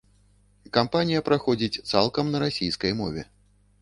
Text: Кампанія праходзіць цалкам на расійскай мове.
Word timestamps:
Кампанія 0.77 1.21
праходзіць 1.29 1.81
цалкам 1.91 2.25
на 2.37 2.45
расійскай 2.45 2.91
мове. 3.03 3.21